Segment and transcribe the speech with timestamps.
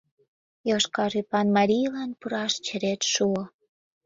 [0.69, 3.43] Йошкар ӱпан марийлан пураш черет шуо.